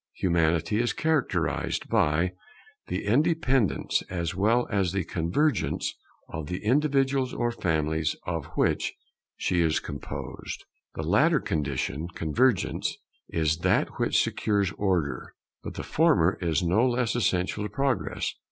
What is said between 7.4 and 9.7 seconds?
families of which she